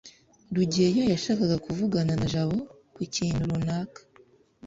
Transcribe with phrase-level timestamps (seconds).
[0.55, 2.57] rugeyo yashakaga kuvugana na jabo
[2.95, 3.99] ku kintu runaka